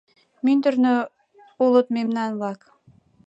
—Мӱндырнӧ 0.45 0.93
улыт 1.63 1.87
мемнан-влак? 1.95 2.61